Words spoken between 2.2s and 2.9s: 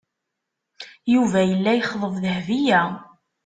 Dahbiya.